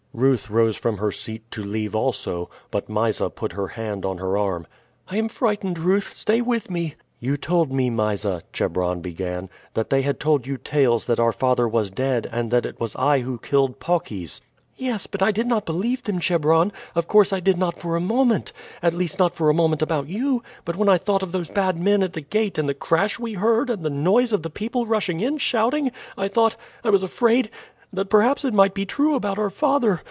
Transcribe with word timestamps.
Ruth 0.13 0.49
rose 0.49 0.75
from 0.75 0.97
her 0.97 1.09
seat 1.13 1.49
to 1.51 1.63
leave 1.63 1.95
also, 1.95 2.49
but 2.69 2.89
Mysa 2.89 3.29
put 3.29 3.53
her 3.53 3.69
hand 3.69 4.03
on 4.05 4.17
her 4.17 4.37
arm. 4.37 4.67
"I 5.07 5.15
am 5.15 5.29
frightened, 5.29 5.79
Ruth; 5.79 6.11
stay 6.13 6.41
with 6.41 6.69
me." 6.69 6.95
"You 7.21 7.37
told 7.37 7.71
me, 7.71 7.89
Mysa," 7.89 8.41
Chebron 8.51 8.99
began, 8.99 9.49
"that 9.73 9.89
they 9.89 10.01
had 10.01 10.19
told 10.19 10.45
you 10.45 10.57
tales 10.57 11.05
that 11.05 11.21
our 11.21 11.31
father 11.31 11.65
was 11.65 11.89
dead, 11.89 12.27
and 12.29 12.51
that 12.51 12.65
it 12.65 12.77
was 12.77 12.93
I 12.97 13.19
who 13.19 13.37
killed 13.39 13.79
Paucis." 13.79 14.41
"Yes; 14.75 15.07
but 15.07 15.21
I 15.21 15.31
did 15.31 15.47
not 15.47 15.65
believe 15.65 16.03
them, 16.03 16.19
Chebron. 16.19 16.73
Of 16.93 17.07
course 17.07 17.31
I 17.31 17.39
did 17.39 17.57
not 17.57 17.77
for 17.79 17.95
a 17.95 18.01
moment 18.01 18.51
at 18.83 18.93
least 18.93 19.17
not 19.17 19.33
for 19.33 19.49
a 19.49 19.53
moment 19.53 19.81
about 19.81 20.09
you. 20.09 20.43
But 20.65 20.75
when 20.75 20.89
I 20.89 20.97
thought 20.97 21.23
of 21.23 21.31
those 21.31 21.49
bad 21.49 21.77
men 21.77 22.03
at 22.03 22.11
the 22.11 22.19
gate, 22.21 22.57
and 22.57 22.67
the 22.67 22.73
crash 22.73 23.17
we 23.17 23.35
heard, 23.35 23.69
and 23.69 23.81
the 23.81 23.89
noise 23.89 24.33
of 24.33 24.43
the 24.43 24.49
people 24.49 24.85
rushing 24.85 25.21
in 25.21 25.37
shouting, 25.37 25.89
I 26.17 26.27
thought 26.27 26.57
I 26.83 26.89
was 26.89 27.01
afraid 27.01 27.49
that 27.93 28.09
perhaps 28.09 28.43
it 28.43 28.53
might 28.53 28.73
be 28.73 28.85
true 28.85 29.15
about 29.15 29.39
our 29.39 29.49
father. 29.49 29.99